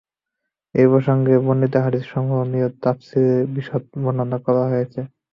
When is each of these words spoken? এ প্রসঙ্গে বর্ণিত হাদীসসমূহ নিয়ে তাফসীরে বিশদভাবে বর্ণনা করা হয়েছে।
এ 0.75 0.83
প্রসঙ্গে 0.91 1.33
বর্ণিত 1.45 1.73
হাদীসসমূহ 1.83 2.39
নিয়ে 2.51 2.67
তাফসীরে 2.81 3.35
বিশদভাবে 3.53 3.97
বর্ণনা 4.03 4.37
করা 4.45 4.63
হয়েছে। 4.71 4.99